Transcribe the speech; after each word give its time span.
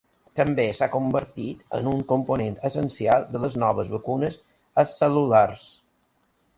També 0.37 0.63
s'ha 0.77 0.87
convertit 0.93 1.75
en 1.81 1.91
un 1.91 2.01
component 2.13 2.57
essencial 2.71 3.29
de 3.37 3.45
les 3.47 3.61
noves 3.67 3.95
vacunes 3.95 4.43
acel·lulars. 4.87 5.73